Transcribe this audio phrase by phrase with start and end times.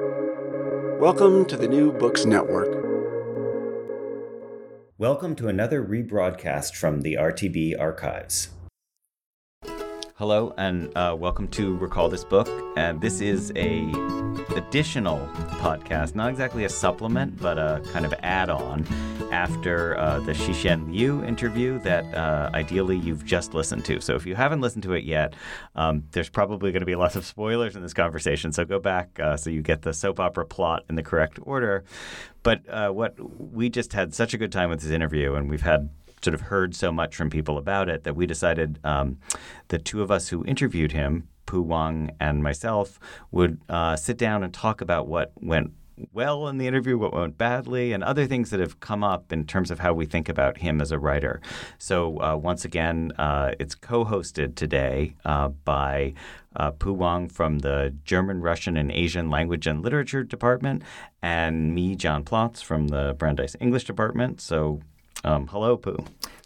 [0.00, 2.84] Welcome to the New Books Network.
[4.98, 8.48] Welcome to another rebroadcast from the RTB archives.
[10.16, 12.48] Hello and uh, welcome to Recall This Book.
[12.76, 13.82] And this is a
[14.56, 15.28] additional
[15.60, 18.84] podcast, not exactly a supplement, but a kind of add-on
[19.34, 24.00] after uh, the Cixin Liu interview that uh, ideally you've just listened to.
[24.00, 25.34] So if you haven't listened to it yet,
[25.74, 28.52] um, there's probably going to be lots of spoilers in this conversation.
[28.52, 31.84] So go back uh, so you get the soap opera plot in the correct order.
[32.44, 35.62] But uh, what we just had such a good time with this interview, and we've
[35.62, 35.90] had
[36.22, 39.18] sort of heard so much from people about it that we decided um,
[39.66, 43.00] the two of us who interviewed him, Pu Wang and myself,
[43.32, 45.72] would uh, sit down and talk about what went
[46.12, 49.46] well in the interview, what went badly, and other things that have come up in
[49.46, 51.40] terms of how we think about him as a writer.
[51.78, 56.14] So, uh, once again, uh, it's co hosted today uh, by
[56.56, 60.82] uh, Pu Wang from the German, Russian, and Asian Language and Literature Department,
[61.22, 64.40] and me, John Plotz, from the Brandeis English Department.
[64.40, 64.80] So,
[65.24, 66.04] um, hello, Pu.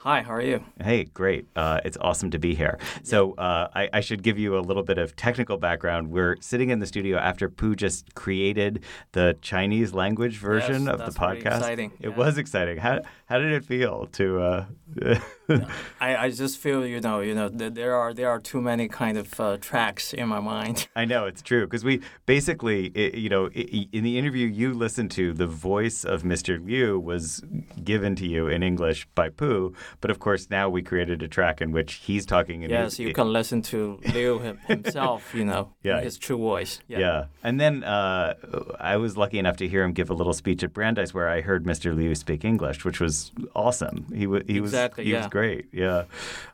[0.09, 0.65] Hi, how are you?
[0.83, 1.49] Hey, great.
[1.55, 2.79] Uh, it's awesome to be here.
[3.03, 6.11] So, uh, I, I, should give you a little bit of technical background.
[6.11, 11.01] We're sitting in the studio after Pu just created the Chinese language version yes, of
[11.01, 11.59] the podcast.
[11.59, 11.93] Exciting.
[12.01, 12.17] It yeah.
[12.17, 12.79] was exciting.
[12.79, 14.41] How, how did it feel to?
[14.41, 15.19] Uh...
[16.01, 19.17] I, I just feel you know you know there are there are too many kind
[19.17, 20.89] of uh, tracks in my mind.
[20.97, 24.75] I know it's true because we basically it, you know it, in the interview you
[24.75, 26.65] listened to the voice of Mr.
[26.65, 27.43] Liu was
[27.83, 31.61] given to you in English by Pu, but of course now we created a track
[31.61, 35.73] in which he's talking in yes his, you can listen to Liu himself you know
[35.83, 36.01] yeah.
[36.01, 37.25] his true voice yeah, yeah.
[37.43, 38.35] and then uh,
[38.79, 41.41] I was lucky enough to hear him give a little speech at Brandeis where I
[41.41, 41.95] heard Mr.
[41.95, 44.07] Liu speak English, which was awesome.
[44.15, 45.19] He, w- he exactly, was he yeah.
[45.19, 45.67] was great.
[45.73, 46.05] Yeah,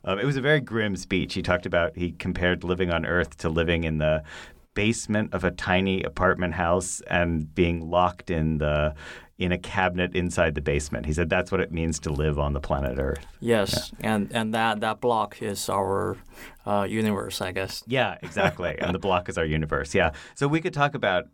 [0.05, 1.33] um, it was a very grim speech.
[1.33, 4.23] He talked about he compared living on Earth to living in the
[4.75, 8.95] basement of a tiny apartment house and being locked in the
[9.39, 11.07] in a cabinet inside the basement.
[11.07, 13.27] He said that's what it means to live on the planet Earth.
[13.41, 14.15] Yes, yeah.
[14.15, 16.19] and and that that block is our
[16.67, 17.83] uh, universe, I guess.
[17.87, 18.77] Yeah, exactly.
[18.79, 19.95] and the block is our universe.
[19.95, 20.13] Yeah.
[20.35, 21.25] So we could talk about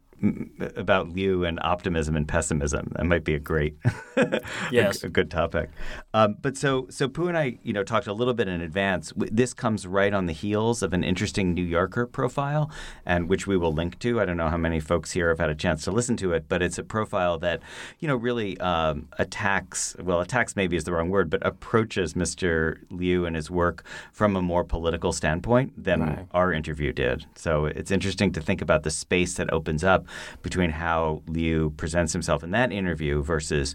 [0.76, 2.92] about Liu and optimism and pessimism.
[2.96, 3.76] That might be a great,
[4.70, 5.70] yes, a, a, good topic.
[6.12, 9.12] Um, but so so Pu and I, you know, talked a little bit in advance.
[9.16, 12.70] This comes right on the heels of an interesting New Yorker profile,
[13.06, 14.20] and which we will link to.
[14.20, 16.46] I don't know how many folks here have had a chance to listen to it,
[16.48, 17.60] but it's a profile that
[17.98, 19.96] you know really um, attacks.
[19.98, 22.78] Well, attacks maybe is the wrong word, but approaches Mr.
[22.90, 26.26] Liu and his work from a more political standpoint than right.
[26.32, 27.24] our interview did.
[27.36, 30.06] So it's interesting to think about the space that opens up
[30.42, 33.74] between how Liu presents himself in that interview versus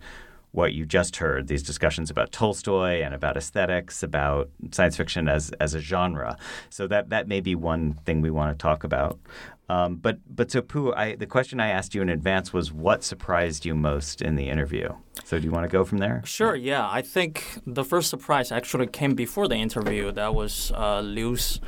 [0.51, 5.51] what you just heard these discussions about Tolstoy and about aesthetics, about science fiction as,
[5.59, 6.38] as a genre.
[6.69, 9.19] So that, that may be one thing we want to talk about.
[9.68, 13.66] Um, but but so Pu, the question I asked you in advance was what surprised
[13.66, 14.94] you most in the interview.
[15.24, 16.22] So do you want to go from there?
[16.26, 16.56] Sure.
[16.56, 20.12] Yeah, I think the first surprise actually came before the interview.
[20.12, 21.59] That was uh, Liu's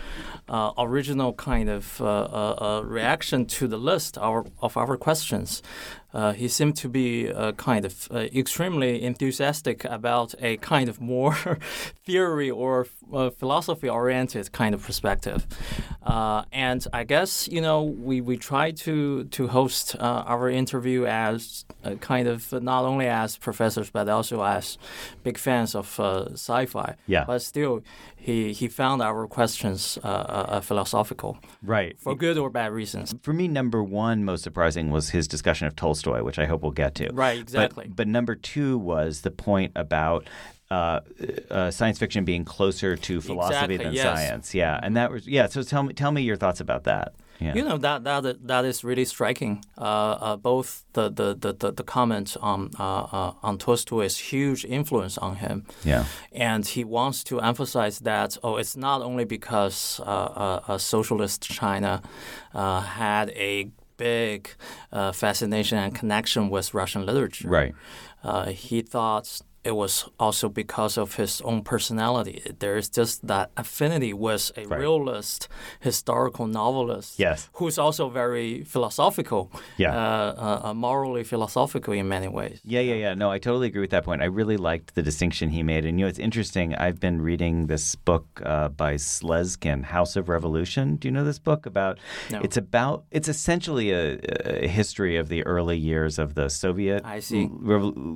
[0.50, 5.62] uh, original kind of uh, uh, uh reaction to the list our, of our questions.
[6.14, 11.36] Uh, he seemed to be kind of extremely enthusiastic about a kind of more
[12.06, 12.86] theory or
[13.38, 15.46] philosophy oriented kind of perspective.
[16.06, 21.66] and I guess you know we, we try to to host our interview as
[22.00, 24.78] kind of not only as professors but also as
[25.24, 26.00] big fans of
[26.34, 26.96] sci-fi.
[27.08, 27.26] Yeah.
[27.26, 27.82] But still,
[28.16, 31.38] he he found our questions uh, philosophical.
[31.64, 31.98] Right.
[32.00, 33.16] For good or bad reasons.
[33.22, 36.72] For me, number one most surprising was his discussion of Tolstoy, which I hope we'll
[36.72, 37.10] get to.
[37.14, 37.86] Right, exactly.
[37.88, 40.28] But, but number two was the point about
[40.70, 41.00] uh,
[41.50, 44.04] uh, science fiction being closer to philosophy exactly, than yes.
[44.04, 44.54] science.
[44.54, 45.48] Yeah, and that was yeah.
[45.48, 47.14] So tell me tell me your thoughts about that.
[47.40, 47.54] Yeah.
[47.56, 49.64] You know that that that is really striking.
[49.78, 54.66] Uh, uh, both the the, the, the, the comment on uh, uh on Tolstoy's huge
[54.66, 55.66] influence on him.
[55.84, 56.06] Yeah.
[56.32, 62.02] And he wants to emphasize that oh, it's not only because uh, uh, socialist China
[62.54, 64.50] had a big
[65.14, 67.50] fascination and connection with Russian literature.
[67.50, 67.74] Right.
[68.50, 72.42] he thought it was also because of his own personality.
[72.60, 74.80] There is just that affinity with a right.
[74.80, 75.50] realist,
[75.82, 77.20] historical novelist.
[77.20, 77.50] Yes.
[77.54, 79.52] Who's also very philosophical.
[79.76, 79.94] Yeah.
[79.94, 82.62] Uh, uh, morally philosophical in many ways.
[82.64, 83.14] Yeah, yeah, yeah.
[83.14, 84.22] No, I totally agree with that point.
[84.22, 85.84] I really liked the distinction he made.
[85.86, 86.74] And you know, it's interesting.
[86.76, 90.96] I've been reading this book uh, by Slezkine, House of Revolution.
[90.96, 92.00] Do you know this book about?
[92.32, 92.40] No.
[92.42, 93.04] It's about.
[93.12, 97.02] It's essentially a, a history of the early years of the Soviet.
[97.04, 97.50] I see.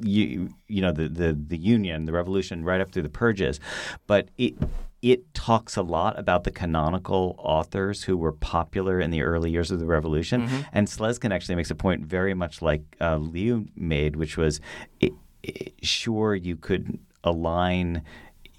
[0.03, 3.59] you, you know the the the Union, the revolution, right up through the purges.
[4.07, 4.55] But it,
[5.01, 9.71] it talks a lot about the canonical authors who were popular in the early years
[9.71, 10.47] of the revolution.
[10.47, 10.61] Mm-hmm.
[10.73, 14.61] And Slezkine actually makes a point very much like uh, Liu made, which was
[14.99, 18.03] it, it, sure, you could align.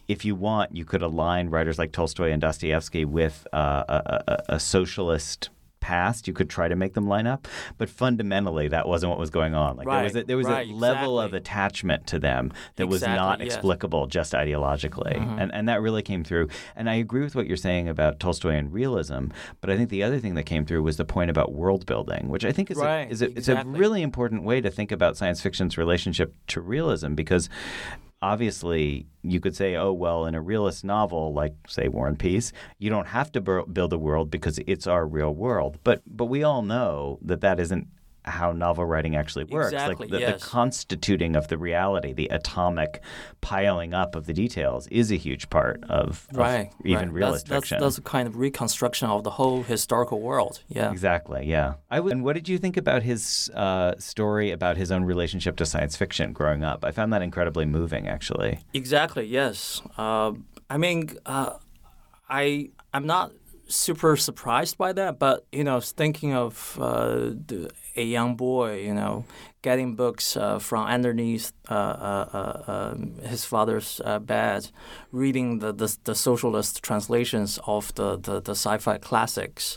[0.09, 4.43] If you want, you could align writers like Tolstoy and Dostoevsky with uh, a, a,
[4.55, 5.51] a socialist
[5.83, 7.47] past, you could try to make them line up.
[7.77, 9.77] But fundamentally, that wasn't what was going on.
[9.77, 13.03] Like there was a, there was right, a level of attachment to them that was
[13.03, 13.49] Exactly, not yes.
[13.49, 13.59] Mm-hmm.
[13.59, 16.49] explicable just ideologically, and and that really came through.
[16.75, 19.27] And I agree with what you're saying about Tolstoy and realism.
[19.61, 22.29] But I think the other thing that came through was the point about world building,
[22.29, 24.93] which I think is Right, a, is a, it's a really important way to think
[24.93, 27.51] about science fiction's relationship to realism because
[28.23, 32.53] obviously you could say, oh, well, in a realist novel like, say, War and Peace,
[32.79, 35.79] you don't have to bur- build a world because it's our real world.
[35.85, 37.89] But but we all know that that isn't
[38.25, 39.73] how novel writing actually works.
[39.73, 40.41] Exactly, like the, yes.
[40.41, 43.03] the constituting of the reality, the atomic
[43.41, 47.13] piling up of the details is a huge part of, of even right.
[47.13, 47.81] realist that's, fiction.
[47.81, 50.63] That's, that's a kind of reconstruction of the whole historical world.
[50.69, 50.91] Yeah.
[50.93, 51.47] Exactly.
[51.47, 51.75] Yeah.
[51.91, 55.57] I would, and what did you think about his uh, story about his own relationship
[55.57, 56.85] to science fiction growing up?
[56.85, 58.61] I found that incredibly moving, actually.
[58.73, 59.27] Exactly.
[59.27, 59.83] Yes.
[59.99, 60.33] Uh,
[60.71, 61.59] I mean, uh,
[62.29, 63.33] I I'm not
[63.69, 67.15] super surprised by that, but you know, thinking of uh,
[67.47, 69.25] the, a young boy, you know,
[69.63, 74.71] getting books uh, from underneath uh, uh, uh, um, his father's uh, bed,
[75.13, 79.77] reading the, the the socialist translations of the the, the sci-fi classics.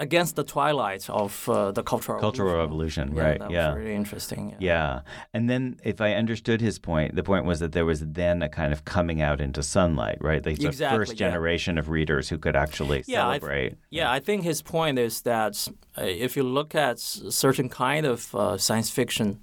[0.00, 3.14] Against the twilight of uh, the cultural Cultural revolution.
[3.14, 3.38] revolution, yeah, right?
[3.38, 3.68] That yeah.
[3.68, 4.50] was really interesting.
[4.50, 4.56] Yeah.
[4.58, 5.00] Yeah.
[5.32, 8.48] And then, if I understood his point, the point was that there was then a
[8.48, 10.44] kind of coming out into sunlight, right?
[10.44, 11.28] Like the Exactly, first yeah.
[11.28, 13.74] generation of readers who could actually Yeah, I th- celebrate.
[13.90, 18.34] Yeah, I think his point is that uh, if you look at certain kind of
[18.34, 19.38] uh, science fiction,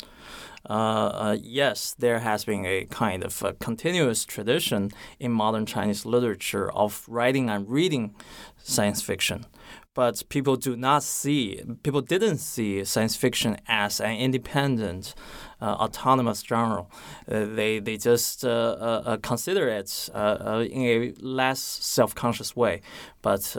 [0.69, 6.05] uh, uh, yes, there has been a kind of a continuous tradition in modern Chinese
[6.05, 8.13] literature of writing and reading
[8.61, 9.45] science fiction.
[9.93, 15.13] But people do not see, people didn't see science fiction as an independent,
[15.61, 16.85] uh, autonomous genre.
[17.29, 22.55] Uh, they, they just uh, uh, consider it uh, uh, in a less self conscious
[22.55, 22.81] way.
[23.21, 23.57] But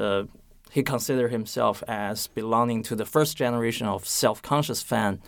[0.71, 5.21] he considered himself as belonging to the first generation of self-conscious fan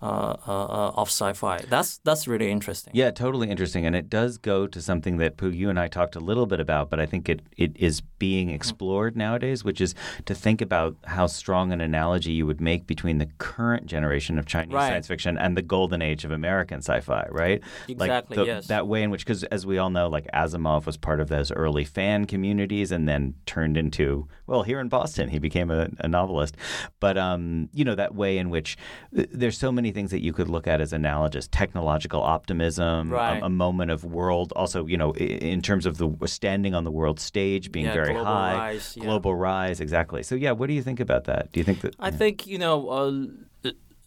[0.00, 1.58] of sci-fi.
[1.68, 2.92] That's that's really interesting.
[2.94, 3.86] Yeah, totally interesting.
[3.86, 6.60] And it does go to something that, Pu, you and I talked a little bit
[6.60, 9.94] about, but I think it, it is being explored nowadays, which is
[10.26, 14.46] to think about how strong an analogy you would make between the current generation of
[14.46, 14.88] Chinese Right.
[14.88, 17.62] science fiction and the golden age of American sci fi, right?
[17.88, 18.66] Exactly, Like the- yes.
[18.66, 21.50] That way in which, because as we all know, like Asimov was part of those
[21.52, 26.08] early fan communities and then turned into, well, here in Boston, he became a, a
[26.08, 26.56] novelist.
[27.00, 28.76] But, um, you know, that way in which
[29.16, 33.42] uh, there's so many things that you could look at as analogous technological optimism, Right.
[33.42, 36.90] a, a moment of world, also, you know, in terms of the standing on the
[36.90, 39.04] world stage, being Yeah, very global high, rise, yeah.
[39.04, 40.22] global rise, exactly.
[40.22, 41.52] So, yeah, what do you think about that?
[41.52, 41.94] Do you think that?
[41.98, 42.88] I think you know.
[42.88, 43.26] Uh,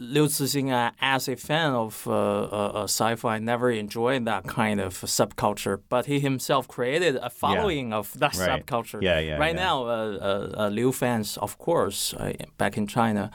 [0.02, 4.80] Liu Cixin, uh, as a fan of uh, uh, uh, sci-fi, never enjoyed that kind
[4.80, 5.82] of subculture.
[5.90, 8.66] But he himself created a following of that Right.
[8.66, 9.02] subculture.
[9.02, 9.66] Yeah, yeah, Right yeah.
[9.66, 13.30] now, uh, uh, uh, Liu fans, of course, uh, back in China,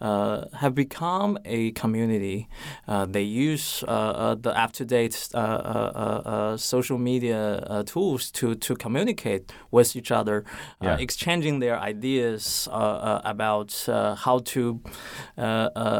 [0.00, 2.48] uh, have become a community.
[2.88, 8.30] Uh, they use uh, uh, the up-to-date uh, uh, uh, uh, social media uh, tools
[8.30, 10.44] to to communicate with each other,
[10.80, 10.96] uh, Yeah.
[10.98, 14.80] exchanging their ideas uh, uh, about uh, how to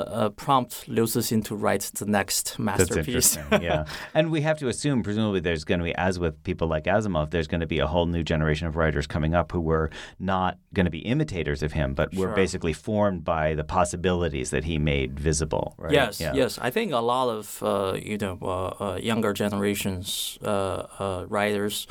[0.06, 3.36] uh, uh, prompt Liu Cixin to write the next That's masterpiece.
[3.36, 3.62] interesting.
[3.62, 3.84] yeah.
[4.14, 7.30] And we have to assume, presumably, there's going to be, as with people like Asimov,
[7.30, 10.58] there's going to be a whole new generation of writers coming up who were not
[10.74, 14.78] going to be imitators of him, but were basically formed by the possibilities that he
[14.78, 15.74] made visible.
[15.78, 15.92] Right?
[15.92, 16.34] Yes, Yeah.
[16.34, 16.58] yes.
[16.60, 20.46] I think a lot of uh, you know uh, uh, younger generations uh,
[20.98, 21.86] uh, writers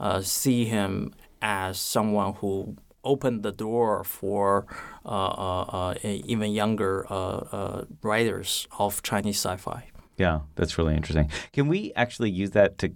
[0.00, 4.66] uh, see him as someone who opened the door for
[5.04, 7.14] uh, uh, uh, even younger uh,
[7.58, 9.84] uh, writers of Chinese sci-fi.
[10.18, 11.30] Yeah, that's really interesting.
[11.52, 12.90] Can we actually use that to?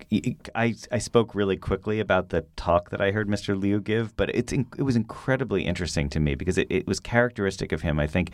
[0.54, 3.60] I, I spoke really quickly about the talk that I heard Mr.
[3.60, 7.72] Liu give, but it's it was incredibly interesting to me because it, it was characteristic
[7.72, 8.00] of him.
[8.00, 8.30] I think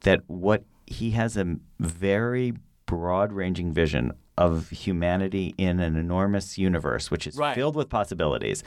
[0.00, 2.52] that what he has a very
[2.84, 7.54] broad ranging vision of humanity in an enormous universe, which is Right.
[7.54, 8.62] filled with possibilities,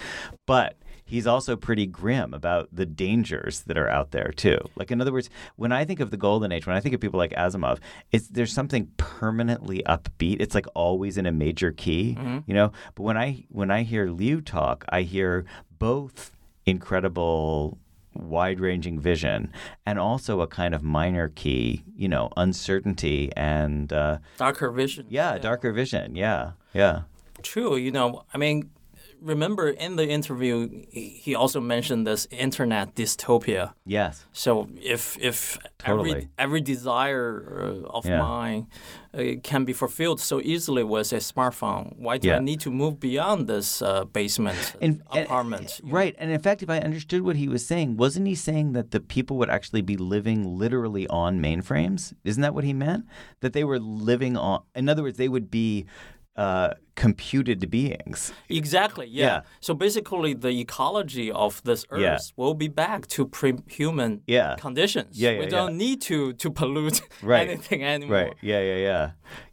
[0.48, 0.76] but
[1.10, 4.60] he's also pretty grim about the dangers that are out there too.
[4.76, 7.02] Like in other words, when I think of the golden age, when I think of
[7.02, 7.80] people like Asimov,
[8.12, 10.38] it's there's something permanently upbeat.
[10.40, 12.72] It's like always in a major key, you know.
[12.96, 15.46] But when I when I hear Liu talk, I hear
[15.80, 16.32] both
[16.66, 17.78] incredible
[18.14, 19.52] wide-ranging vision
[19.86, 25.06] and also a kind of minor key, you know, uncertainty and uh, Darker vision.
[25.10, 26.16] yeah, darker vision.
[26.16, 27.04] Yeah, yeah,
[27.44, 27.78] True.
[27.78, 28.70] You know, I mean,
[29.22, 33.74] remember in the interview, he also mentioned this internet dystopia.
[33.86, 34.26] Yes.
[34.34, 36.12] So if if Totally.
[36.12, 38.20] every every desire uh, of Yeah.
[38.22, 38.68] mine
[39.14, 42.38] uh, can be fulfilled so easily with a smartphone, why do Yeah.
[42.38, 45.82] I need to move beyond this uh, basement In- and- apartment?
[45.84, 46.16] Right.
[46.20, 49.00] And in fact, if I understood what he was saying, wasn't he saying that the
[49.00, 52.14] people would actually be living literally on mainframes?
[52.24, 53.06] Isn't that what he meant?
[53.42, 55.86] That they were living on, in other words, they would be
[56.36, 58.32] uh, computed beings.
[58.50, 59.08] Exactly.
[59.08, 59.26] Yeah.
[59.26, 59.42] Yeah.
[59.62, 62.18] So basically, the ecology of this Earth Yeah.
[62.36, 64.56] will be back to pre-human Yeah.
[64.66, 65.12] conditions.
[65.20, 67.48] Yeah, yeah, we don't need to to pollute Right.
[67.50, 68.18] anything anymore.
[68.24, 68.34] Right.
[68.42, 69.04] Yeah, yeah, yeah.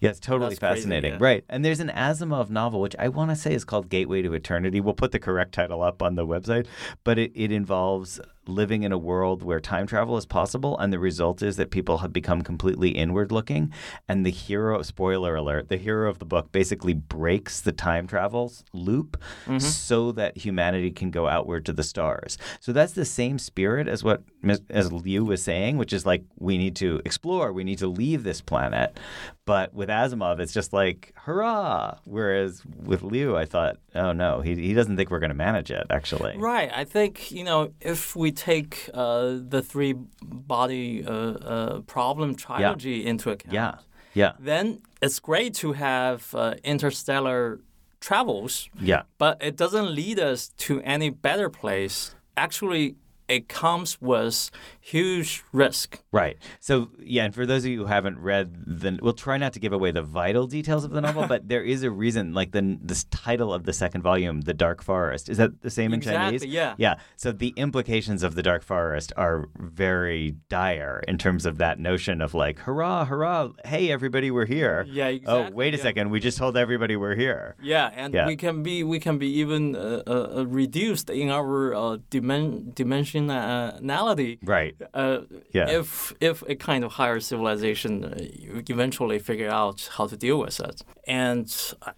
[0.00, 1.12] Yeah, it's totally That's crazy, fascinating.
[1.14, 1.18] yeah.
[1.28, 1.42] Right.
[1.48, 4.80] And there's an Asimov novel, which I want to say is called Gateway to Eternity.
[4.80, 6.66] We'll put the correct title up on the website,
[7.04, 10.78] but it, it involves living in a world where time travel is possible.
[10.78, 13.72] And the result is that people have become completely inward looking.
[14.08, 18.52] And the hero, spoiler alert, the hero of the book basically breaks the time travel
[18.72, 19.16] loop
[19.58, 22.38] so that humanity can go outward to the stars.
[22.60, 24.22] So that's the same spirit as what
[24.70, 28.22] as Liu was saying, which is like we need to explore, we need to leave
[28.22, 28.98] this planet.
[29.44, 31.98] But with Asimov, it's just like hurrah.
[32.04, 35.70] Whereas with Liu, I thought, oh no, he he doesn't think we're going to manage
[35.70, 35.86] it.
[35.90, 36.70] Actually, Right.
[36.74, 43.06] I think you know if we take uh, the three body uh, uh, problem trilogy
[43.06, 43.74] into account, yeah,
[44.16, 47.60] yeah, then it's great to have uh, interstellar
[48.00, 49.02] travels, yeah.
[49.18, 52.14] but it doesn't lead us to any better place.
[52.34, 52.96] Actually,
[53.28, 54.50] it comes with
[54.90, 56.00] huge risk.
[56.12, 56.36] Right.
[56.60, 59.60] So yeah, and for those of you who haven't read the, we'll try not to
[59.60, 62.34] give away the vital details of the novel, but there is a reason.
[62.34, 65.92] Like the this title of the second volume, "The Dark Forest," is that the same
[65.92, 66.54] in Exactly, Chinese?
[66.54, 66.74] yeah.
[66.78, 66.94] Yeah.
[67.16, 72.20] So the implications of the Dark Forest are very dire in terms of that notion
[72.22, 74.86] of like, hurrah, hurrah, hey everybody, we're here.
[74.88, 75.82] Yeah, Oh, wait a yeah.
[75.82, 77.56] second, we just told everybody we're here.
[77.60, 78.26] Yeah, and Yeah.
[78.26, 84.38] we can be we can be even uh, uh, reduced in our uh, dimen- dimensionality.
[84.42, 84.74] Right.
[84.94, 85.18] Uh,
[85.54, 85.78] Yeah.
[85.80, 90.60] If if a kind of higher civilization uh, eventually figure out how to deal with
[90.60, 91.46] it, and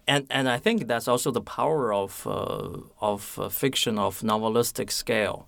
[0.07, 4.91] and and I think that's also the power of uh, of uh, fiction of novelistic
[4.91, 5.47] scale.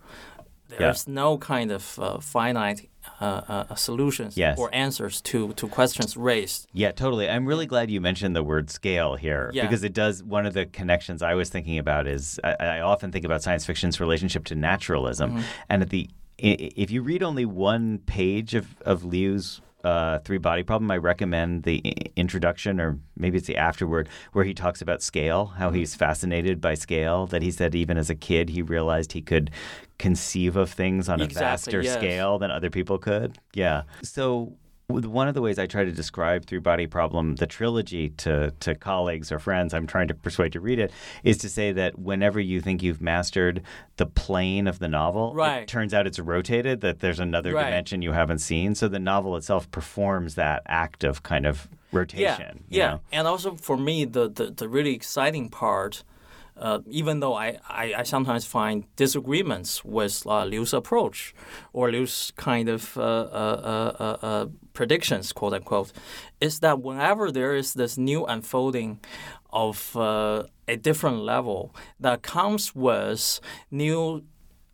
[0.77, 2.87] There's no kind of uh, finite
[3.19, 4.57] uh, uh, solutions Yes.
[4.57, 6.67] or answers to, to questions raised.
[6.71, 7.27] Yeah, totally.
[7.27, 9.63] I'm really glad you mentioned the word scale here Yeah.
[9.65, 10.23] because it does.
[10.23, 13.65] One of the connections I was thinking about is I, I often think about science
[13.65, 15.41] fiction's relationship to naturalism, Mm-hmm.
[15.69, 16.09] and at the
[16.41, 19.61] if you read only one page of of Liu's.
[19.83, 20.91] Uh, three body problem.
[20.91, 21.79] I recommend the
[22.15, 25.77] introduction, or maybe it's the afterword, where he talks about scale, how Mm-hmm.
[25.77, 27.25] he's fascinated by scale.
[27.25, 29.49] That he said even as a kid he realized he could
[29.97, 31.95] conceive of things on a vaster yes.
[31.95, 33.39] scale than other people could.
[33.55, 33.81] Yeah.
[34.03, 34.53] So
[34.91, 38.75] one of the ways I try to describe Three Body Problem, the trilogy, to, to
[38.75, 40.91] colleagues or friends I'm trying to persuade to read it,
[41.23, 43.61] is to say that whenever you think you've mastered
[43.97, 45.63] the plane of the novel, Right.
[45.63, 47.65] it turns out it's rotated, that there's another Right.
[47.65, 48.75] dimension you haven't seen.
[48.75, 52.63] So the novel itself performs that act of kind of rotation.
[52.69, 52.89] Yeah, yeah.
[52.91, 53.01] know?
[53.11, 56.03] And also for me, the, the, the really exciting part,
[56.61, 61.33] uh, even though I, I, I sometimes find disagreements with uh, Liu's approach
[61.73, 65.91] or Liu's kind of uh, uh, uh, uh, uh, predictions, quote unquote,
[66.39, 68.99] is that whenever there is this new unfolding
[69.51, 73.39] of uh, a different level that comes with
[73.69, 74.23] new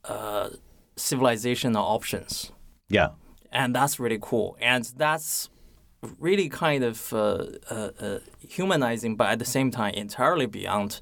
[0.06, 0.50] uh,
[0.96, 2.52] civilizational options
[2.90, 3.10] Yeah.
[3.52, 4.58] and that's really cool.
[4.62, 5.50] And that's
[6.20, 11.00] really kind of uh, uh, uh, humanizing, but at the same time entirely beyond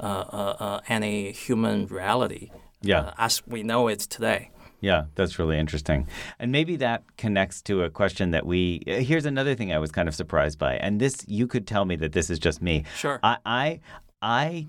[0.00, 2.50] uh, uh, any human reality
[2.82, 3.12] Yeah.
[3.18, 4.50] as we know it today.
[4.80, 6.06] Yeah, that's really interesting.
[6.38, 8.82] And maybe that connects to a question that we.
[8.86, 10.74] Here's another thing I was kind of surprised by.
[10.76, 12.84] And this, you could tell me that this is just me.
[12.94, 13.18] Sure.
[13.22, 13.80] I, I,
[14.20, 14.66] I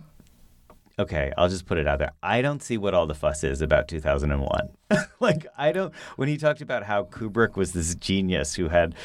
[0.98, 2.13] okay, I'll just put it out there.
[2.24, 4.70] I don't see what all the fuss is about 2001.
[5.20, 5.94] like, I don't.
[6.15, 8.96] When he talked about how Kubrick was this genius who had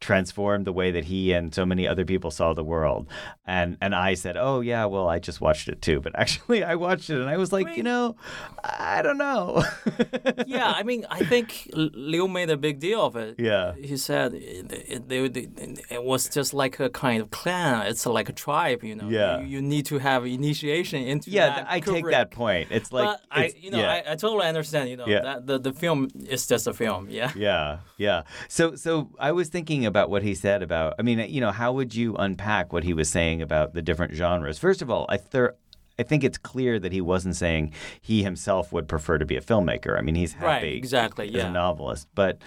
[0.00, 3.06] transformed the way that he and so many other people saw the world,
[3.46, 6.00] and and I said, oh yeah, well I just watched it too.
[6.00, 8.16] But actually, I watched it and I was like, you know,
[8.64, 9.62] I don't know.
[10.46, 13.36] yeah, I mean, I think Liu made a big deal of it.
[13.38, 13.74] Yeah.
[13.74, 15.48] He said it, it, they, they,
[15.90, 17.86] it was just like a kind of clan.
[17.86, 19.08] It's like a tribe, you know.
[19.08, 19.40] Yeah.
[19.40, 21.54] You, you need to have initiation into yeah, that.
[21.56, 22.68] th- I take that point.
[22.70, 24.02] It's like, I, it's- you know, yeah.
[24.06, 24.88] I, I totally understand.
[24.88, 25.20] You know, Yeah.
[25.22, 27.08] that the, the film is just a film.
[27.10, 27.32] Yeah.
[27.36, 28.22] Yeah, yeah.
[28.48, 30.94] So, so I was thinking about what he said about.
[30.98, 34.14] I mean, you know, how would you unpack what he was saying about the different
[34.14, 34.58] genres?
[34.58, 35.56] First of all, I thir-
[35.98, 39.42] I think it's clear that he wasn't saying he himself would prefer to be a
[39.42, 39.98] filmmaker.
[39.98, 41.48] I mean, he's happy Right, exactly, as yeah.
[41.48, 42.08] a novelist.
[42.14, 42.38] But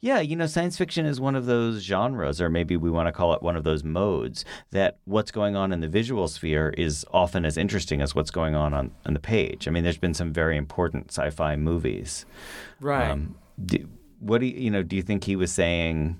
[0.00, 3.12] yeah, you know, science fiction is one of those genres, or maybe we want to
[3.12, 7.04] call it one of those modes, that what's going on in the visual sphere is
[7.12, 9.68] often as interesting as what's going on on, on the page.
[9.68, 12.24] I mean, there's been some very important sci-fi movies.
[12.80, 13.10] Right.
[13.10, 13.90] Um, do,
[14.20, 14.82] what do you, you know?
[14.82, 16.18] Do you think he was saying?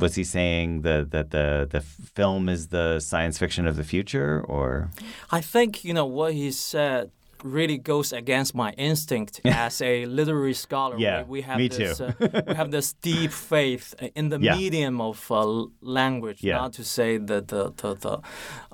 [0.00, 1.80] Was he saying the, that the the
[2.14, 4.90] film is the science fiction of the future, or
[5.30, 7.10] I think you know what he said
[7.44, 10.96] really goes against my instinct as a literary scholar.
[10.98, 12.04] Yeah, we, we have me this, too.
[12.04, 14.56] uh, we have this deep faith in the Yeah.
[14.56, 16.58] medium of uh, language, Yeah.
[16.62, 18.18] not to say the the, the, the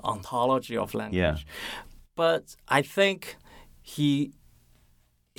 [0.03, 1.17] ontology of language.
[1.17, 1.37] Yeah.
[2.15, 3.35] But I think
[3.81, 4.31] he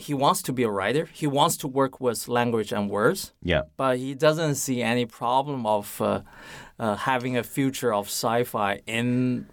[0.00, 1.04] he wants to be a writer.
[1.12, 5.66] He wants to work with language and words yeah, but he doesn't see any problem
[5.66, 6.20] of uh,
[6.78, 9.46] uh, having a future of sci-fi in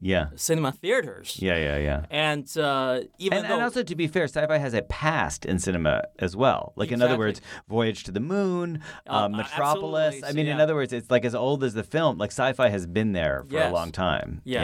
[0.00, 1.38] yeah, cinema theaters.
[1.40, 2.06] yeah, yeah, yeah.
[2.10, 5.60] And uh, even And, though and also, to be fair, sci-fi has a past in
[5.60, 6.72] cinema as well.
[6.74, 10.22] Like in other words, Voyage to the Moon, Uh, um, uh, Metropolis.
[10.24, 12.18] I mean, in other words, it's like as old as the film.
[12.18, 14.40] Like sci-fi has been there for a long time.
[14.44, 14.62] Yeah.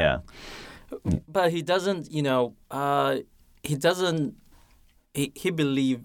[1.04, 3.18] yeah, but he doesn't, you know, uh,
[3.62, 4.34] he doesn't.
[5.14, 6.00] He he believe.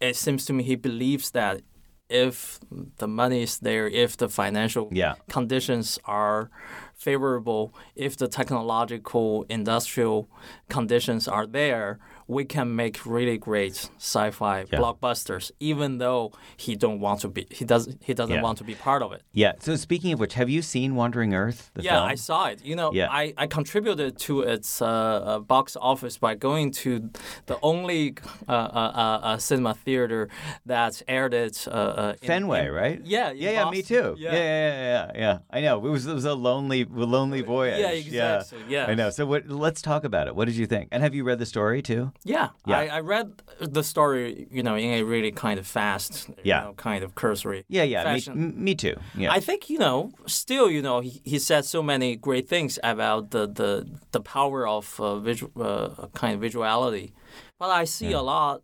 [0.00, 1.62] It seems to me he believes that
[2.08, 2.60] if
[2.98, 5.14] the money is there, if the financial Yeah.
[5.28, 6.50] conditions are
[6.94, 10.28] favorable, if the technological industrial
[10.68, 11.98] conditions are there,
[12.28, 14.78] we can make really great sci-fi Yeah.
[14.78, 15.50] blockbusters.
[15.60, 18.42] Even though he don't want to be, he doesn't he doesn't Yeah.
[18.42, 19.22] want to be part of it.
[19.32, 19.52] yeah.
[19.60, 21.70] So speaking of which, have you seen Wandering Earth?
[21.74, 22.08] The Yeah, film?
[22.12, 22.58] I saw it.
[22.64, 23.08] You know, Yeah.
[23.10, 27.10] I, I contributed to its uh, uh, box office by going to
[27.46, 28.14] the only
[28.48, 30.28] uh, uh, uh, uh, cinema theater
[30.66, 31.66] that aired it.
[31.66, 33.00] In- Fenway, in- right?
[33.04, 33.70] Yeah, yeah, yeah.
[33.70, 34.14] Me too.
[34.18, 34.32] Yeah.
[34.34, 34.82] Yeah.
[34.92, 35.38] yeah, yeah.
[35.50, 35.76] I know.
[35.86, 37.80] It was it was a lonely, lonely voyage.
[37.80, 38.86] Yeah, exactly, Yeah.
[38.86, 39.08] I know.
[39.10, 39.48] So what?
[39.48, 40.34] Let's talk about it.
[40.36, 40.88] What did you think?
[40.92, 42.12] And have you read the story too?
[42.24, 42.78] Yeah, Yeah.
[42.78, 43.26] I, I read
[43.60, 46.60] the story, you know, in a really kind of fast, Yeah.
[46.60, 48.14] you know, kind of cursory Yeah, yeah.
[48.34, 48.96] Me, me too.
[49.16, 49.32] Yeah.
[49.32, 50.10] I think you know.
[50.26, 54.66] Still, you know, he, he said so many great things about the the, the power
[54.66, 57.12] of uh, visual uh, kind of visuality,
[57.58, 58.62] but I see a lot,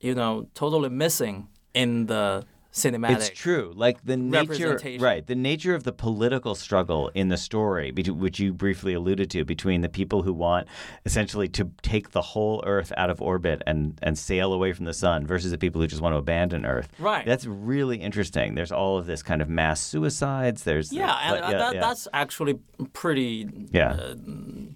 [0.00, 2.44] you know, totally missing in the
[2.74, 3.16] cinematic.
[3.16, 3.72] It's true.
[3.74, 5.24] Like the nature, right?
[5.26, 9.80] The nature of the political struggle in the story, which you briefly alluded to, between
[9.80, 10.66] the people who want
[11.06, 14.92] essentially to take the whole Earth out of orbit and and sail away from the
[14.92, 16.88] sun, versus the people who just want to abandon Earth.
[16.98, 17.24] Right.
[17.24, 18.54] That's really interesting.
[18.54, 20.64] There's all of this kind of mass suicides.
[20.64, 22.58] There's Yeah, and but uh, that, that's actually
[22.92, 23.92] pretty yeah.
[23.92, 24.14] uh,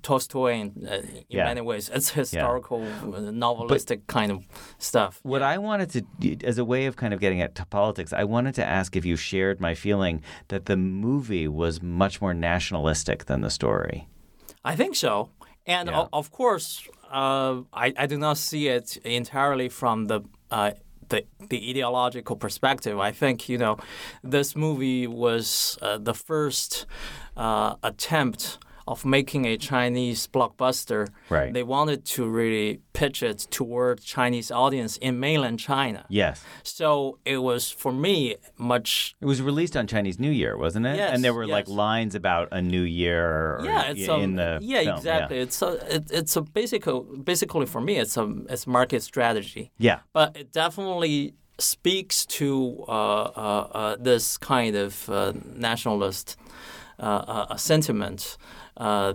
[0.02, 1.44] Tolstoyan uh, in Yeah.
[1.46, 1.90] many ways.
[1.92, 4.46] It's historical, uh, novelistic kind of
[4.78, 5.18] stuff.
[5.22, 8.24] What I wanted to, as a way of kind of getting at to politics, I
[8.24, 13.24] wanted to ask if you shared my feeling that the movie was much more nationalistic
[13.24, 14.06] than the story.
[14.72, 15.28] I think so.
[15.66, 16.00] And Yeah.
[16.00, 20.20] o- of course, uh, I, I do not see it entirely from the,
[20.50, 20.70] uh,
[21.08, 22.96] the the ideological perspective.
[23.10, 23.76] I think you know,
[24.32, 26.86] this movie was uh, the first
[27.36, 31.08] uh, attempt of making a Chinese blockbuster.
[31.28, 31.52] Right.
[31.52, 36.04] They wanted to really pitch it toward Chinese audience in mainland China.
[36.08, 36.44] Yes.
[36.62, 40.96] So it was for me much It was released on Chinese New Year, wasn't it?
[40.96, 43.24] Yes, and there were like lines about a new year.
[43.28, 45.38] Or yeah, it's in the yeah, film, exactly.
[45.38, 46.84] It's a it, it's a basic
[47.24, 49.98] basically for me it's a it's market strategy, Yeah.
[50.12, 56.36] but it definitely speaks to uh, uh, uh, this kind of uh, nationalist
[57.00, 57.02] uh,
[57.50, 58.36] uh, sentiment.
[58.78, 59.14] Uh,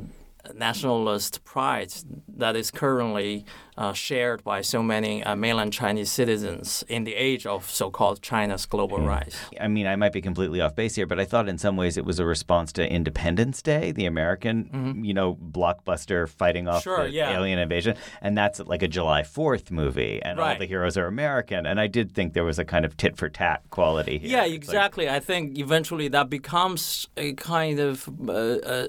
[0.55, 1.91] nationalist pride
[2.27, 3.45] that is currently
[3.77, 8.65] uh, shared by so many uh, mainland Chinese citizens in the age of so-called China's
[8.65, 9.05] global Hmm.
[9.05, 9.35] rise.
[9.59, 11.95] I mean, I might be completely off base here, but I thought in some ways
[11.95, 16.89] it was a response to Independence Day, the American, you know, blockbuster fighting off Mm-hmm.
[16.89, 17.31] Sure, the yeah.
[17.37, 21.65] alien invasion, and that's like a July Fourth movie, and all the heroes are American,
[21.65, 24.29] and I did think there was a kind of tit for tat quality here.
[24.29, 25.09] Yeah, It's like- exactly.
[25.09, 28.09] I think eventually that becomes a kind of.
[28.27, 28.87] Uh, uh,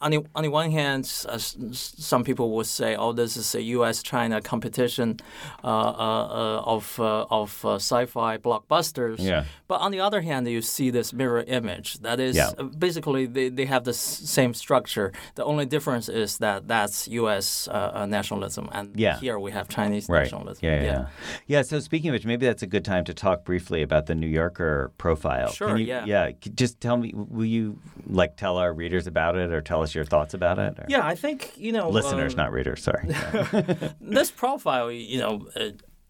[0.00, 3.62] on the, on the one hand, uh, some people would say, "Oh, this is a
[3.62, 5.18] U.S.-China competition
[5.62, 9.44] uh, uh, uh, of uh, of uh, sci-fi blockbusters." Yeah.
[9.68, 11.98] But on the other hand, you see this mirror image.
[12.00, 12.50] That is Yeah.
[12.58, 15.12] uh, basically they, they have the s- same structure.
[15.34, 17.68] The only difference is that that's U.S.
[18.08, 19.18] Nationalism, and Yeah.
[19.20, 20.22] here we have Chinese Right.
[20.22, 20.64] nationalism.
[20.64, 21.06] Yeah, yeah, yeah.
[21.46, 24.14] Yeah, So speaking of which, maybe that's a good time to talk briefly about the
[24.14, 25.52] New Yorker profile.
[25.52, 26.04] Sure, Can you, yeah.
[26.06, 26.30] Yeah.
[26.54, 30.04] Just tell me, will you like tell our readers about it, or tell us your
[30.04, 30.78] thoughts about it?
[30.78, 32.82] or- Yeah, I think you know Listeners, um, not readers.
[32.82, 33.04] Sorry.
[34.00, 35.48] this profile, you know,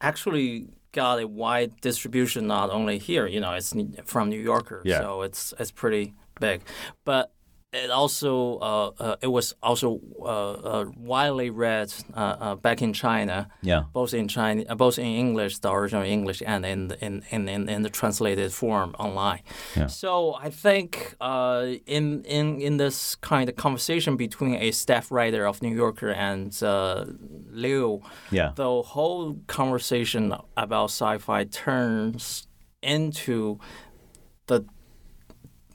[0.01, 3.73] actually got a wide distribution not only here, you know, it's
[4.05, 5.01] from New Yorker, Yeah.
[5.01, 6.63] so it's it's pretty big.
[7.05, 7.33] But
[7.73, 12.93] it also uh, uh, it was also uh, uh, widely read uh, uh, back in
[12.93, 13.49] China.
[13.63, 13.85] Yeah.
[13.93, 17.69] Both in China, both in English, the original English, and in the, in, in, in,
[17.69, 19.43] in the translated form online.
[19.77, 19.87] Yeah.
[19.87, 25.47] So I think uh, in in in this kind of conversation between a staff writer
[25.47, 27.05] of New Yorker and uh,
[27.53, 28.01] Liu,
[28.33, 28.53] Yeah.
[28.57, 32.49] the whole conversation about sci-fi turns
[32.83, 33.59] into
[34.47, 34.65] the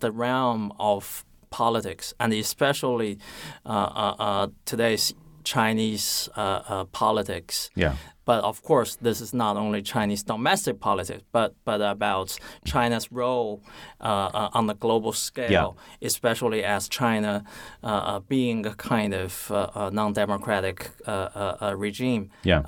[0.02, 1.24] the realm of
[1.58, 3.18] politics, and especially
[3.66, 5.14] uh, uh, uh, today's
[5.44, 7.70] Chinese uh, uh, politics.
[7.76, 7.94] Yeah.
[8.26, 13.60] But of course, this is not only Chinese domestic politics, but but about China's role
[14.02, 16.08] uh, uh, on the global scale, Yeah.
[16.08, 17.44] especially as China
[17.84, 22.24] uh, uh, being a kind of uh, uh, non-democratic uh, uh, uh, regime.
[22.44, 22.62] Yeah.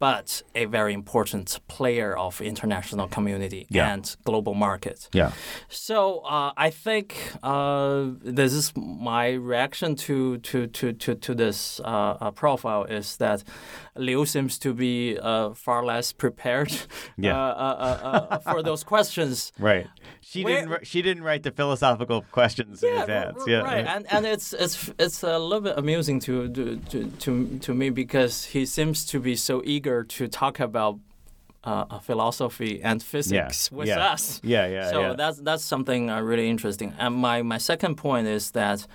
[0.00, 3.92] But a very important player of international community Yeah.
[3.92, 5.08] and global market.
[5.14, 5.32] Yeah.
[5.68, 11.80] So uh, I think uh, this is my reaction to to to to, to this
[11.80, 13.44] uh, uh, profile is that
[13.96, 16.72] Liu seems to be uh, far less prepared
[17.18, 17.36] Yeah.
[17.36, 19.52] uh, uh, uh, uh, for those questions.
[19.70, 19.86] Right.
[20.22, 20.86] She Where- didn't.
[20.86, 23.42] She didn't write the philosophical questions in r- advance.
[23.42, 23.62] r- Yeah.
[23.74, 27.90] right, and and it's it's it's a little bit amusing to to to, to me
[27.90, 30.98] because he seems to be so eager to talk about
[31.64, 34.12] uh, philosophy and physics with yeah.
[34.12, 34.40] us.
[34.42, 34.66] Yeah.
[34.66, 34.90] Yeah.
[34.90, 35.12] so yeah.
[35.14, 36.94] that's that's something uh, really interesting.
[36.98, 38.86] And my, my second point is that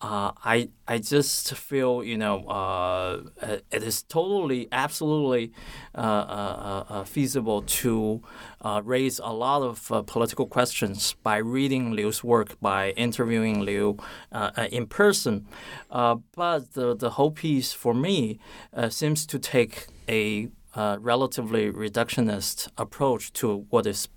[0.00, 3.22] uh, I I just feel you know uh,
[3.70, 5.52] it is totally absolutely
[5.94, 8.20] uh, uh, uh, feasible to
[8.60, 13.96] uh, raise a lot of uh, political questions by reading Liu's work, by interviewing Liu
[14.30, 15.46] uh, uh, in person.
[15.90, 18.38] Uh, but the the whole piece for me
[18.74, 24.08] uh, seems to take a uh, relatively reductionist approach to what is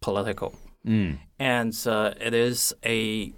[0.00, 0.54] political,
[1.38, 3.32] and uh, it is a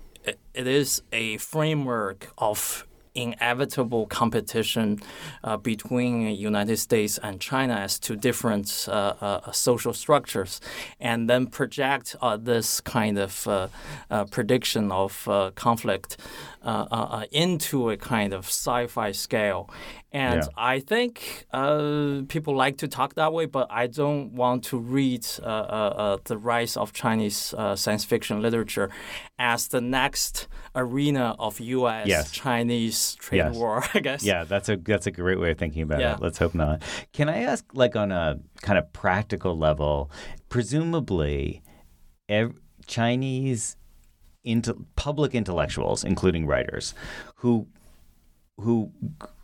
[0.54, 5.00] it is a framework of inevitable competition
[5.42, 10.60] uh, between United States and China as to different uh, uh, social structures,
[11.00, 13.68] and then project uh, this kind of uh,
[14.10, 16.16] uh, prediction of uh, conflict
[17.32, 19.68] into a kind of sci-fi scale.
[20.12, 20.48] And Yeah.
[20.74, 25.24] I think uh, people like to talk that way, but I don't want to read
[25.40, 28.90] uh, uh, uh, the rise of Chinese uh, science fiction literature
[29.38, 32.08] as the next arena of U.S.
[32.08, 32.32] Yes.
[32.32, 33.54] Chinese trade Yes.
[33.54, 33.84] war.
[33.94, 34.24] I guess.
[34.24, 36.14] Yeah, that's a that's a great way of thinking about Yeah.
[36.14, 36.20] it.
[36.20, 36.82] Let's hope not.
[37.12, 40.10] Can I ask, like, on a kind of practical level,
[40.48, 41.62] presumably,
[42.28, 42.54] ev-
[42.86, 43.76] Chinese
[44.42, 46.94] into public intellectuals, including writers,
[47.36, 47.68] who
[48.58, 48.90] who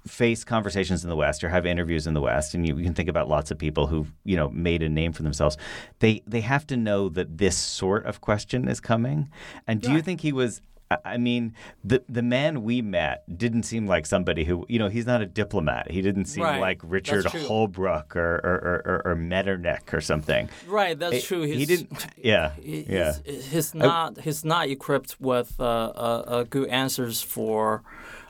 [0.06, 2.94] face conversations in the West or have interviews in the West, and you, you can
[2.94, 5.56] think about lots of people who've you know made a name for themselves.
[5.98, 9.30] They they have to know that this sort of question is coming.
[9.66, 10.60] And do you think he was?
[11.04, 15.04] I- mean, the the man we met didn't seem like somebody who you know he's
[15.04, 15.90] not a diplomat.
[15.90, 16.60] He didn't seem Right.
[16.60, 17.24] like Richard.
[17.24, 20.48] Holbrooke or or, or, or, Metternich or something.
[20.68, 20.96] Right.
[20.96, 21.42] That's He- true.
[21.42, 23.14] he He's- didn't- yeah, he- yeah.
[23.24, 24.20] He's, he's not.
[24.20, 27.82] He's not equipped with uh, uh, uh, good answers for.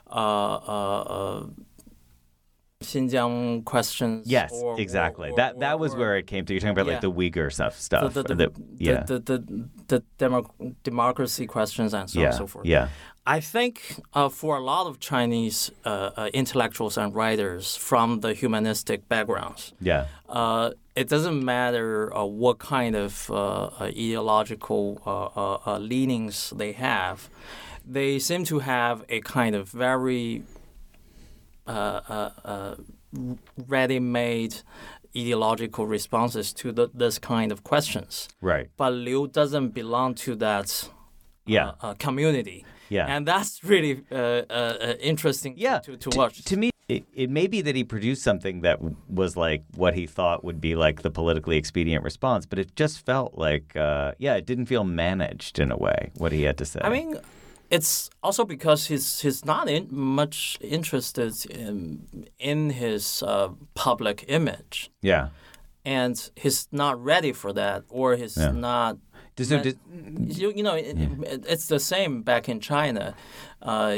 [0.09, 0.13] Uh,
[0.55, 1.45] uh, uh,
[3.01, 4.27] Xinjiang questions.
[4.27, 5.31] Yes, or- or- exactly.
[5.31, 6.53] or- that that was or- where it came to.
[6.53, 8.13] You're talking about like the Uyghur stuff, stuff.
[8.13, 10.51] the, the, or the- yeah, the, the, the, demo-
[10.83, 12.67] democracy questions and so on and so forth.
[12.67, 12.89] yeah,
[13.25, 18.33] I think uh, for a lot of Chinese uh, uh, intellectuals and writers from the
[18.35, 25.25] humanistic backgrounds, yeah, uh, it doesn't matter uh, what kind of uh, uh, ideological uh,
[25.35, 27.27] uh, uh, leanings they have.
[27.89, 30.43] They seem to have a kind of very
[33.67, 34.55] ready-made
[35.15, 38.27] ideological responses to the, this kind of questions.
[38.41, 40.89] right, But Liu doesn't belong to that
[41.45, 42.65] yeah, uh, uh, community.
[42.89, 43.05] Yeah.
[43.07, 45.79] And that's really uh, uh, uh, interesting to- yeah.
[45.79, 46.43] to, to, watch.
[46.43, 50.07] To me, it, it may be that he produced something that was like what he
[50.07, 54.35] thought would be like the politically expedient response, but it just felt like, uh, yeah,
[54.35, 56.11] it didn't feel managed in a way.
[56.15, 56.79] What he had to say.
[56.81, 57.19] I mean,
[57.69, 64.89] it's also because he's he's not in, much interested in in his uh, public image,
[65.01, 65.29] yeah.
[65.85, 68.51] and he's not ready for that, or he's Yeah.
[68.51, 68.97] not.
[69.35, 69.63] Does, so But-
[70.27, 73.13] does, You, you know, it, it- it's the same back in China.
[73.61, 73.97] Uh,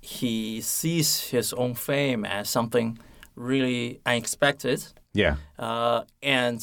[0.00, 2.98] he sees his own fame as something
[3.36, 4.84] really unexpected.
[5.14, 6.60] Yeah, Uh, and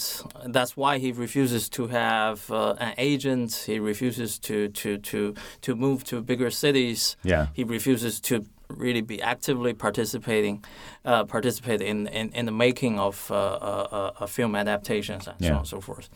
[0.48, 3.64] that's why he refuses to have uh, an agent.
[3.68, 7.16] He refuses to, to, to, to move to bigger cities.
[7.24, 7.48] Yeah.
[7.54, 10.64] He refuses to really be actively participating,
[11.06, 15.52] uh, participate in, in, in the making of uh, uh, uh, film adaptations and so
[15.52, 16.10] on and so forth.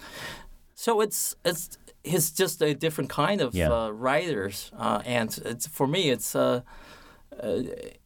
[0.76, 3.72] So it's it's he's just a different kind of Yeah.
[3.72, 6.36] uh, writers, uh, and it's for me it's.
[6.36, 6.62] Uh,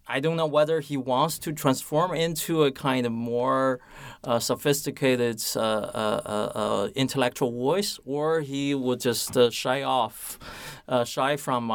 [0.08, 3.80] I don't know whether he wants to transform into a kind of more
[4.24, 10.40] uh, sophisticated uh, uh, uh, uh, intellectual voice, or he would just uh, shy off,
[10.88, 11.72] uh, shy from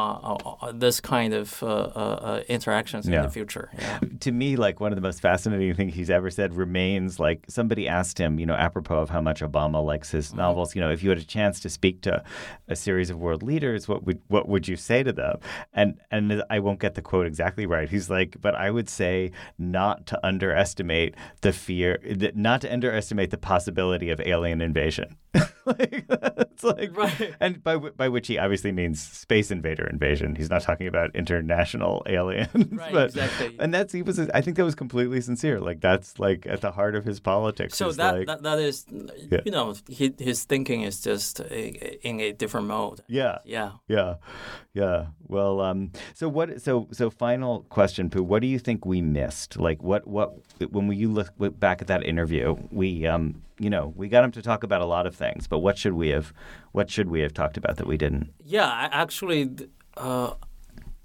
[0.73, 3.69] this kind of uh, uh, uh, interactions in the future.
[3.77, 3.99] Yeah.
[4.21, 7.87] to me, like one of the most fascinating things he's ever said remains like somebody
[7.87, 10.37] asked him, you know, apropos of how much Obama likes his Mm-hmm.
[10.37, 12.23] novels, you know, if you had a chance to speak to
[12.67, 15.37] a series of world leaders, what would what would you say to them?
[15.73, 17.89] And and I won't get the quote exactly right.
[17.89, 21.99] He's like, but I would say not to underestimate the fear,
[22.35, 25.17] not to underestimate the possibility of alien invasion.
[25.65, 27.33] like, it's like, Right.
[27.39, 30.35] and by by which he obviously means space invader invasion.
[30.35, 32.49] He's not talking about international aliens.
[32.71, 33.55] Right, but, exactly.
[33.59, 34.19] And that's he was.
[34.19, 35.59] I think that was completely sincere.
[35.59, 37.77] Like that's like at the heart of his politics.
[37.77, 38.85] So that, like, that that is,
[39.31, 39.39] Yeah.
[39.45, 43.01] you know, he, his thinking is just a, in a different mode.
[43.07, 43.71] yeah, Yeah.
[43.87, 44.15] yeah,
[44.73, 45.07] yeah.
[45.27, 46.61] Well, um, so what?
[46.61, 48.21] So so final question, Pu.
[48.23, 49.57] What do you think we missed?
[49.59, 50.35] Like what what
[50.71, 54.23] when we you look look back at that interview, we um you know we got
[54.23, 56.33] him to talk about a lot of things, but what should we have
[56.73, 58.33] what should we have talked about that we didn't?
[58.43, 59.49] Yeah, I actually,
[59.95, 60.31] uh,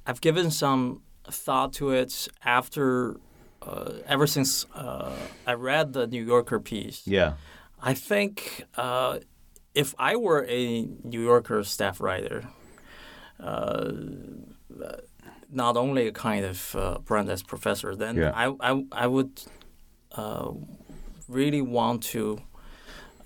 [0.06, 3.16] I've given some thought to it after,
[3.62, 5.12] uh, ever since uh,
[5.46, 7.06] I read the New Yorker piece.
[7.06, 7.34] Yeah.
[7.80, 9.18] I think uh,
[9.74, 12.48] if I were a New Yorker staff writer,
[13.38, 13.92] uh,
[15.50, 18.32] not only a kind of uh, Brandeis professor, then Yeah.
[18.34, 19.42] I, I, I would
[20.12, 20.50] uh,
[21.28, 22.38] really want to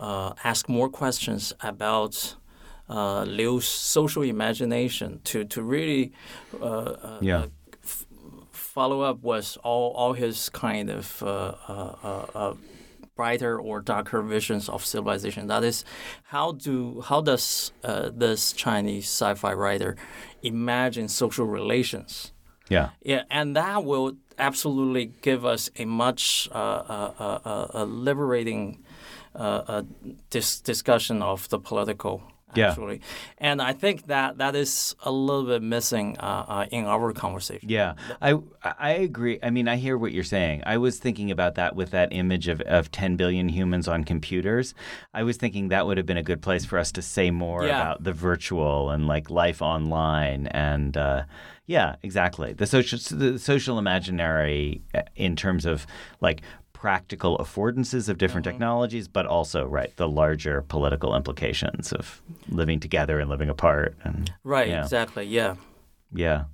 [0.06, 2.36] uh, ask more questions about
[2.88, 6.12] uh, Liu's social imagination to, to really
[6.60, 7.44] uh, uh, Yeah.
[8.50, 11.54] follow up with all, all his kind of uh,
[12.34, 12.54] uh,
[13.16, 15.46] brighter or darker visions of civilization.
[15.46, 15.84] That is,
[16.34, 19.96] how do how does uh, this Chinese sci-fi writer
[20.42, 22.32] imagine social relations?
[22.70, 22.88] Yeah.
[23.02, 28.81] Yeah, and that will absolutely give us a much uh, uh, uh, uh, uh, liberating
[29.34, 29.82] uh,
[30.30, 32.22] dis- discussion of the political.
[32.54, 32.68] Yeah.
[32.72, 33.00] Actually,
[33.38, 37.66] and I think that that is a little bit missing uh, uh, in our conversation.
[37.70, 39.38] Yeah, I I agree.
[39.42, 40.62] I mean, I hear what you're saying.
[40.66, 44.74] I was thinking about that with that image of, of 10 billion humans on computers.
[45.14, 47.64] I was thinking that would have been a good place for us to say more
[47.64, 47.80] Yeah.
[47.80, 51.22] about the virtual and like life online and uh,
[51.64, 52.52] yeah, exactly.
[52.52, 55.86] The social the social imaginary uh, in terms of
[56.20, 56.42] like
[56.82, 58.54] practical affordances of different Mm-hmm.
[58.58, 64.32] technologies, but also right the larger political implications of living together and living apart and
[64.44, 64.68] Right.
[64.68, 64.82] Yeah.
[64.82, 65.24] Exactly.
[65.38, 65.54] Yeah.
[66.24, 66.44] yeah.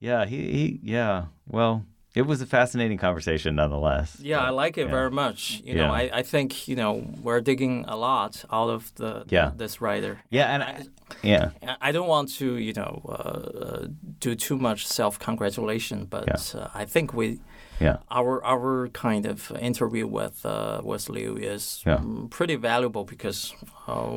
[0.00, 1.26] Yeah, he, he yeah.
[1.46, 1.84] Well,
[2.14, 4.16] it was a fascinating conversation nonetheless.
[4.20, 4.96] Yeah, I like it yeah.
[4.98, 5.60] very much.
[5.64, 6.92] You know, I, I think you know
[7.24, 9.50] we're digging a lot out of the Yeah.
[9.56, 10.14] this writer.
[10.30, 10.74] Yeah, and I,
[11.22, 11.50] yeah.
[11.62, 13.86] I- I don't want to, you know, uh,
[14.20, 16.60] do too much self-congratulation, but Yeah.
[16.60, 17.38] uh, I think we,
[17.82, 17.96] Yeah.
[18.10, 22.00] our our kind of interview with uh, with Liu is Yeah.
[22.30, 23.54] pretty valuable because
[23.88, 24.10] uh,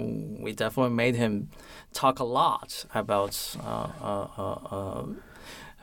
[0.44, 1.50] we definitely made him
[1.94, 5.06] talk a lot about uh, uh, uh, uh,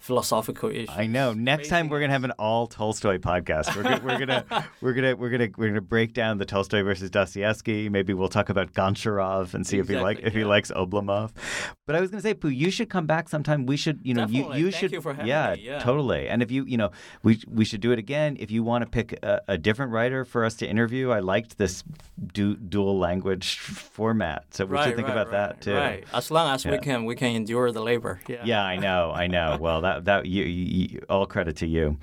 [0.03, 0.91] philosophical issues.
[0.91, 1.33] I know.
[1.33, 3.75] Next time we're gonna have an all Tolstoy podcast.
[3.77, 4.45] We're gonna, we're gonna
[4.81, 7.89] we're gonna we're gonna we're gonna break down the Tolstoy versus Dostoevsky.
[7.89, 11.31] Maybe we'll talk about Goncharov and see if he like Exactly, if he likes Oblomov.
[11.87, 13.65] But I was gonna say, Pu, you should come back sometime.
[13.65, 14.59] We should, you know, Definitely.
[14.59, 15.63] you you Thank should, you for having yeah, me.
[15.63, 15.79] Yeah.
[15.79, 16.29] totally.
[16.29, 16.91] And if you, you know,
[17.23, 18.37] we we should do it again.
[18.41, 21.59] If you want to pick a, a different writer for us to interview, I liked
[21.59, 21.85] this
[22.33, 24.47] du- dual language format.
[24.51, 25.75] So we right, should think right, about right, that too.
[25.75, 26.05] Right.
[26.13, 28.21] As long as we can, we can endure the labor.
[28.29, 28.43] Yeah.
[28.45, 29.59] Yeah, I know, I know.
[29.61, 31.99] Well, that that you, you all credit to you.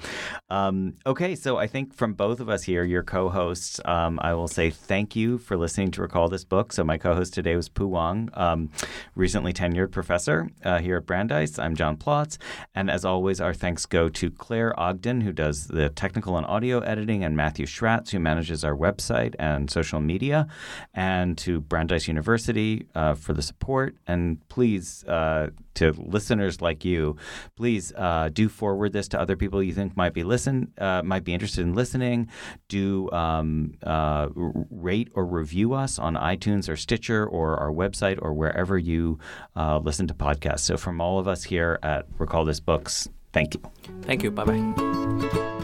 [0.49, 4.47] Um, okay, so I think from both of us here, your co-hosts, um, I will
[4.47, 6.73] say thank you for listening to Recall This Book.
[6.73, 8.69] So my co-host today was Pu Wang, um,
[9.15, 11.60] recently tenured professor uh, here at Brandeis.
[11.60, 12.38] I'm John Plotz,
[12.73, 16.80] and as always, our thanks go to Claire Ogden, who does the technical and audio
[16.80, 20.47] editing, and Matthew Schratz, who manages our website and social media,
[20.93, 23.95] and to Brandeis University uh, for the support.
[24.08, 27.15] And please, uh, to listeners like you,
[27.56, 31.23] please uh, do forward this to other people you think might be listen uh, might
[31.23, 32.29] be interested in listening.
[32.67, 38.33] Do um, uh, rate or review us on iTunes or Stitcher or our website or
[38.33, 39.19] wherever you
[39.55, 40.61] uh, listen to podcasts.
[40.61, 43.61] So from all of us here at Recall This Books, thank you.
[44.03, 44.31] Thank you.
[44.31, 45.55] Bye bye.